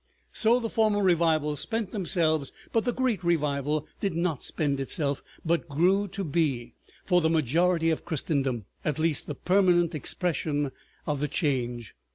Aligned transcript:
So 0.33 0.59
the 0.59 0.67
former 0.67 1.03
revivals 1.03 1.59
spent 1.59 1.91
themselves, 1.91 2.51
but 2.73 2.85
the 2.85 2.91
Great 2.91 3.23
Revival 3.23 3.85
did 3.99 4.15
not 4.15 4.41
spend 4.41 4.79
itself, 4.79 5.21
but 5.45 5.69
grew 5.69 6.07
to 6.07 6.23
be, 6.23 6.73
for 7.05 7.21
the 7.21 7.29
majority 7.29 7.91
of 7.91 8.03
Christendom 8.03 8.65
at 8.83 8.97
least, 8.97 9.27
the 9.27 9.35
permanent 9.35 9.93
expression 9.93 10.71
of 11.05 11.19
the 11.19 11.27
Change. 11.27 11.93